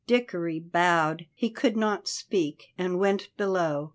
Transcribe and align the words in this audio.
Dickory 0.07 0.59
bowed 0.59 1.27
he 1.35 1.51
could 1.51 1.77
not 1.77 2.07
speak 2.07 2.73
and 2.75 2.97
went 2.97 3.29
below. 3.37 3.89